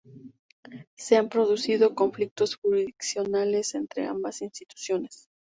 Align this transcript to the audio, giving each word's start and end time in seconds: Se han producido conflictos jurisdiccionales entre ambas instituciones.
Se 0.97 1.15
han 1.15 1.29
producido 1.29 1.93
conflictos 1.93 2.55
jurisdiccionales 2.57 3.75
entre 3.75 4.07
ambas 4.07 4.41
instituciones. 4.41 5.27